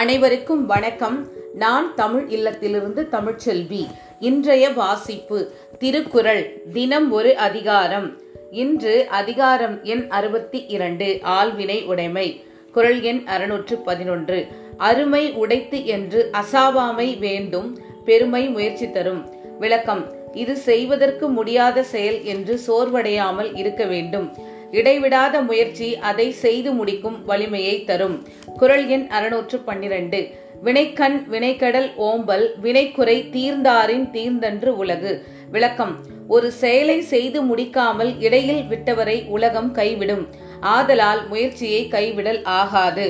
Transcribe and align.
அனைவருக்கும் 0.00 0.66
வணக்கம். 0.66 1.28
நான் 1.54 1.94
தமிழ் 1.94 2.26
இல்லத்திலிருந்து 2.28 3.06
தமிழ்ச்செல்வி. 3.10 3.86
இன்றைய 4.20 4.70
வாசிப்பு 4.70 5.52
திருக்குறள் 5.78 6.62
தினம் 6.72 7.12
ஒரு 7.12 7.36
அதிகாரம். 7.36 8.18
இன்று 8.50 9.08
அதிகாரம் 9.08 9.82
எண் 9.82 10.06
அறுபத்தி 10.08 10.64
இரண்டு 10.66 11.20
ஆழ்வினை 11.22 11.84
உடைமை. 11.84 12.44
குரல் 12.72 13.00
எண் 13.02 13.22
அறுநூற்று 13.26 13.76
பதினொன்று. 13.76 14.46
அருமை 14.76 15.32
உடைத்து 15.32 15.86
என்று 15.86 16.30
அசாவாமை 16.32 17.18
வேண்டும் 17.18 17.78
பெருமை 18.04 18.48
முயற்சி 18.48 18.90
தரும். 18.90 19.22
விளக்கம் 19.58 20.12
இது 20.32 20.56
செய்வதற்கு 20.56 21.28
முடியாத 21.28 21.82
செயல் 21.82 22.24
என்று 22.24 22.60
சோர்வடையாமல் 22.66 23.58
இருக்க 23.58 23.84
வேண்டும். 23.84 24.52
இடைவிடாத 24.74 25.40
முயற்சி 25.40 25.88
அதை 25.98 26.32
செய்து 26.32 26.72
முடிக்கும் 26.72 27.24
வலிமையை 27.24 27.84
தரும். 27.84 28.16
குரல் 28.56 28.86
எண் 28.88 29.06
அறுநூற்று 29.08 29.58
பன்னிரண்டு. 29.58 30.20
வினைக்கண் 30.64 31.18
வினைக்கடல் 31.30 31.90
ஓம்பல் 31.98 32.46
வினைக்குறை 32.62 33.16
தீர்ந்தாரின் 33.30 34.06
தீர்ந்தன்று 34.12 34.66
உலகு. 34.66 35.12
விளக்கம். 35.50 35.96
ஒரு 36.28 36.50
செயலை 36.50 37.02
செய்து 37.02 37.42
முடிக்காமல் 37.42 38.22
இடையில் 38.22 38.62
விட்டவரை 38.70 39.26
உலகம் 39.26 39.74
கைவிடும். 39.74 40.26
ஆதலால் 40.60 41.28
முயற்சியை 41.28 41.88
கைவிடல் 41.88 42.44
ஆகாது. 42.44 43.06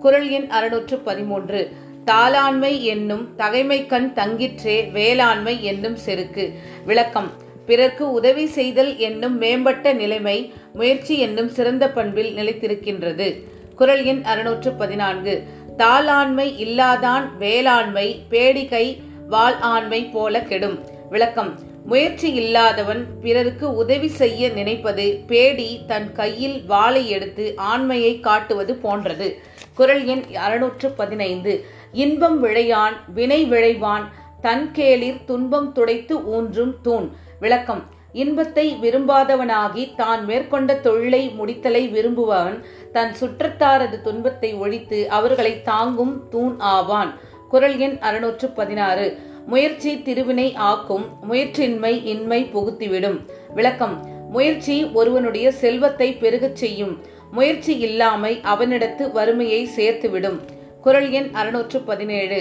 குரல் 0.00 0.28
எண் 0.30 0.48
அறுநூற்று 0.50 0.98
பதிமூன்று. 0.98 1.60
தாளாண்மை 2.04 2.82
என்னும் 2.82 3.24
தகைமை 3.36 3.86
கண் 3.86 4.12
தங்கிற்றே 4.14 4.90
வேளாண்மை 4.90 5.64
என்னும் 5.64 5.96
செருக்கு. 5.96 6.44
விளக்கம். 6.86 7.30
பிறர்க்கு 7.66 8.12
உதவி 8.12 8.46
செய்தல் 8.46 8.96
என்னும் 8.98 9.38
மேம்பட்ட 9.38 9.92
நிலைமை 9.92 10.52
முயற்சி 10.72 11.18
என்னும் 11.18 11.48
சிறந்த 11.48 11.90
பண்பில் 11.90 12.36
நிலைத்திருக்கின்றது. 12.36 13.42
குரல் 13.76 14.04
எண் 14.04 14.22
அறுநூற்று 14.24 14.72
பதினான்கு 14.72 15.42
தாளாண்மை 15.76 16.48
இல்லாதான் 16.64 17.36
வேளாண்மை 17.38 18.22
பேடிகை 18.30 18.96
வாள் 19.28 19.58
ஆண்மை 19.60 20.04
போல 20.04 20.40
கெடும். 20.40 20.78
விளக்கம். 21.10 21.70
முயற்சி 21.86 22.32
இல்லாதவன் 22.32 23.06
பிறருக்கு 23.20 23.74
உதவி 23.74 24.08
செய்ய 24.08 24.48
நினைப்பது 24.48 25.20
பேடி 25.26 25.80
தன் 25.86 26.12
கையில் 26.12 26.64
வாளை 26.66 27.10
எடுத்து 27.10 27.52
ஆண்மையை 27.56 28.20
காட்டுவது 28.20 28.74
போன்றது. 28.74 29.38
குரல் 29.74 30.04
எண் 30.04 30.22
அறுநூற்று 30.34 30.90
பதினைந்து 30.90 31.64
இன்பம் 31.92 32.44
விழையான் 32.44 32.96
வினை 33.14 33.44
விளைவான் 33.44 34.12
தன் 34.40 34.72
கேளிர் 34.72 35.24
துன்பம் 35.24 35.72
துடைத்து 35.72 36.18
ஊன்றும் 36.18 36.74
தூண். 36.82 37.08
விளக்கம். 37.42 37.82
இன்பத்தை 38.12 38.66
விரும்பாதவனாகி 38.82 39.84
தான் 39.96 40.24
மேற்கொண்ட 40.24 40.74
தொழிலை 40.74 41.22
முடித்தலை 41.38 41.90
விரும்புபவன் 41.90 42.58
தன் 42.92 43.12
சுற்றத்தாரது 43.20 44.00
துன்பத்தை 44.00 44.50
ஒழித்து 44.54 44.98
அவர்களை 45.10 45.62
தாங்கும் 45.62 46.28
தூண் 46.28 46.54
ஆவான். 46.58 47.10
குரல் 47.48 47.76
எண் 47.78 47.96
அறுநூற்று 48.00 48.48
பதினாறு 48.48 49.06
முயற்சி 49.46 50.02
திருவினை 50.02 50.54
ஆக்கும் 50.54 51.06
முயற்சின்மை 51.30 52.04
இன்மை 52.04 52.40
புகுத்திவிடும். 52.54 53.18
விளக்கம். 53.54 53.96
முயற்சி 54.30 54.76
ஒருவனுடைய 54.84 55.52
செல்வத்தை 55.52 56.08
பெருகச் 56.12 56.60
செய்யும். 56.62 56.94
முயற்சி 57.30 57.78
இல்லாமை 57.78 58.40
அவனிடத்து 58.54 59.12
வறுமையை 59.12 59.68
சேர்த்துவிடும். 59.76 60.38
குரல் 60.80 61.10
எண் 61.10 61.30
அறுநூற்று 61.32 61.80
பதினேழு 61.80 62.38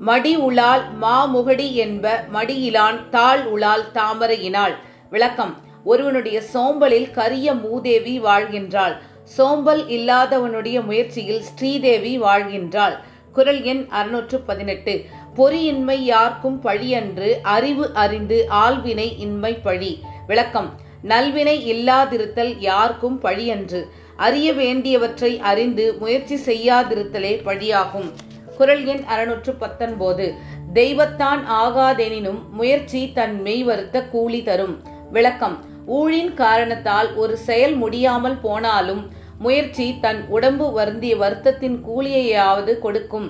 மடி 0.00 0.36
உளால் 0.36 0.82
மாமுகடி 1.02 1.72
என்ப 1.72 2.24
மடியிலான் 2.32 3.08
தாழ் 3.08 3.40
உளால் 3.40 3.84
தாமரையினாள். 3.94 4.74
விளக்கம் 5.10 5.56
ஒருவனுடைய 5.84 6.42
சோம்பலில் 6.54 7.10
கரிய 7.10 7.54
மூதேவி 7.54 8.20
வாழ்கின்றாள். 8.20 8.96
சோம்பல் 9.24 9.86
இல்லாதவனுடைய 9.86 10.84
முயற்சியில் 10.84 11.42
ஸ்ரீதேவி 11.42 12.20
வாழ்கின்றாள். 12.20 12.96
குரல் 13.32 13.62
எண் 13.62 13.86
அறுநூற்று 13.88 14.40
பதினெட்டு 14.40 15.04
பொறியின்மை 15.36 15.96
யார்க்கும் 16.04 16.60
பழியன்று 16.62 17.32
அறிவு 17.42 17.90
அறிந்து 17.94 18.48
ஆள்வினை 18.50 19.18
இன்மை 19.18 19.54
பழி. 19.54 20.02
விளக்கம் 20.26 20.70
நல்வினை 21.02 21.56
இல்லாதிருத்தல் 21.74 22.54
யாருக்கும் 22.58 23.20
பழியன்று. 23.22 23.82
அறிய 24.16 24.52
வேண்டியவற்றை 24.52 25.40
அறிந்து 25.40 25.96
முயற்சி 25.98 26.34
செய்யாதிருத்தலே 26.34 27.40
பழியாகும். 27.44 28.10
குரல் 28.58 28.84
எண் 28.84 29.02
அறுநூற்று 29.04 29.52
பத்தொன்பது 29.54 30.26
தெய்வத்தான் 30.72 31.42
ஆகாதெனினும் 31.62 32.40
முயற்சி 32.50 33.00
தன் 33.14 33.36
மெய் 33.42 33.62
வருத்த 33.62 34.02
கூலி 34.04 34.40
தரும் 34.42 34.74
விளக்கம். 35.12 35.56
ஊழின் 35.98 36.32
காரணத்தால் 36.34 37.10
ஒரு 37.14 37.36
செயல் 37.48 37.74
முடியாமல் 37.74 38.38
போனாலும் 38.40 39.02
முயற்சி 39.38 39.86
தன் 40.00 40.20
உடம்பு 40.28 40.66
வருந்திய 40.72 41.16
வருத்தத்தின் 41.16 41.76
கூலியையாவது 41.88 42.78
கொடுக்கும். 42.78 43.28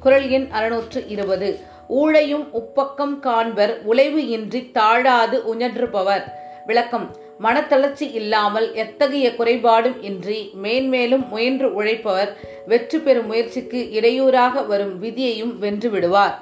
குரல் 0.00 0.28
எண் 0.28 0.48
அறுநூற்று 0.50 1.02
இருபது 1.08 1.50
ஊழையும் 2.00 2.46
உப்பக்கம் 2.52 3.16
காண்பர் 3.18 3.72
உழைவு 3.84 4.22
இன்றி 4.28 4.70
தாழாது 4.70 5.38
உஞன்றுபவர். 5.52 6.24
விளக்கம். 6.70 7.06
மனத்தளர்ச்சி 7.44 8.06
இல்லாமல் 8.20 8.66
எத்தகைய 8.82 9.26
குறைபாடும் 9.38 9.96
இன்றி 10.08 10.40
மேன்மேலும் 10.64 11.24
முயன்று 11.32 11.68
உழைப்பவர் 11.80 12.32
வெற்றி 12.72 12.98
பெறும் 12.98 13.28
முயற்சிக்கு 13.30 13.80
இடையூறாக 13.98 14.62
வரும் 14.72 14.94
விதியையும் 15.02 15.54
வென்று 15.58 15.90
விடுவார். 15.90 16.36